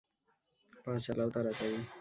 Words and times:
পা 0.83 0.93
চালাও 1.03 1.29
তারাতাড়ি! 1.33 1.77